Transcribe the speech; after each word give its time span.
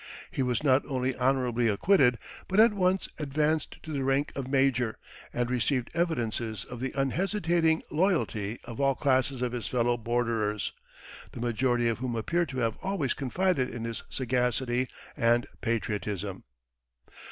He 0.31 0.41
was 0.41 0.63
not 0.63 0.83
only 0.87 1.15
honorably 1.15 1.67
acquitted, 1.67 2.17
but 2.47 2.59
at 2.59 2.73
once 2.73 3.07
advanced 3.19 3.77
to 3.83 3.91
the 3.93 4.03
rank 4.03 4.31
of 4.35 4.47
major, 4.47 4.97
and 5.31 5.47
received 5.47 5.91
evidences 5.93 6.65
of 6.65 6.79
the 6.79 6.91
unhesitating 6.95 7.83
loyalty 7.91 8.57
of 8.63 8.81
all 8.81 8.95
classes 8.95 9.43
of 9.43 9.51
his 9.51 9.67
fellow 9.67 9.97
borderers, 9.97 10.71
the 11.33 11.39
majority 11.39 11.87
of 11.87 11.99
whom 11.99 12.15
appear 12.15 12.47
to 12.47 12.57
have 12.57 12.77
always 12.81 13.13
confided 13.13 13.69
in 13.69 13.83
his 13.83 14.01
sagacity 14.09 14.87
and 15.15 15.45
patriotism. 15.61 16.45